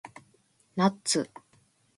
[0.75, 1.29] ナッツ